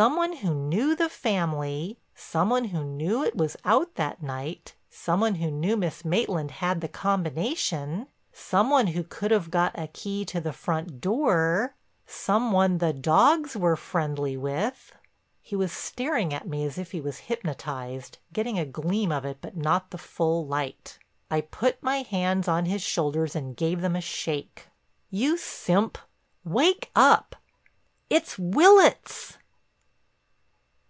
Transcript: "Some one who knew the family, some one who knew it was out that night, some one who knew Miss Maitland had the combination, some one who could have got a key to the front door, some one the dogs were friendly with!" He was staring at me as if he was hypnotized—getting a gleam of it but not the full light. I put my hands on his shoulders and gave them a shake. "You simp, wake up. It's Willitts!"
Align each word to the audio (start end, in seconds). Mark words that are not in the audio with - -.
"Some 0.00 0.16
one 0.16 0.36
who 0.36 0.54
knew 0.54 0.96
the 0.96 1.10
family, 1.10 1.98
some 2.14 2.48
one 2.48 2.66
who 2.66 2.82
knew 2.82 3.22
it 3.22 3.36
was 3.36 3.54
out 3.66 3.96
that 3.96 4.22
night, 4.22 4.74
some 4.88 5.20
one 5.20 5.34
who 5.34 5.50
knew 5.50 5.76
Miss 5.76 6.06
Maitland 6.06 6.52
had 6.52 6.80
the 6.80 6.88
combination, 6.88 8.06
some 8.32 8.70
one 8.70 8.86
who 8.88 9.04
could 9.04 9.30
have 9.30 9.50
got 9.50 9.78
a 9.78 9.88
key 9.88 10.24
to 10.24 10.40
the 10.40 10.54
front 10.54 11.02
door, 11.02 11.74
some 12.06 12.50
one 12.50 12.78
the 12.78 12.94
dogs 12.94 13.54
were 13.58 13.76
friendly 13.76 14.38
with!" 14.38 14.96
He 15.42 15.54
was 15.54 15.70
staring 15.70 16.32
at 16.32 16.48
me 16.48 16.64
as 16.64 16.78
if 16.78 16.92
he 16.92 17.00
was 17.02 17.18
hypnotized—getting 17.18 18.58
a 18.58 18.64
gleam 18.64 19.12
of 19.12 19.26
it 19.26 19.36
but 19.42 19.54
not 19.54 19.90
the 19.90 19.98
full 19.98 20.46
light. 20.46 20.98
I 21.30 21.42
put 21.42 21.82
my 21.82 22.00
hands 22.04 22.48
on 22.48 22.64
his 22.64 22.80
shoulders 22.80 23.36
and 23.36 23.54
gave 23.54 23.82
them 23.82 23.96
a 23.96 24.00
shake. 24.00 24.68
"You 25.10 25.36
simp, 25.36 25.98
wake 26.42 26.90
up. 26.96 27.36
It's 28.08 28.38
Willitts!" 28.38 29.36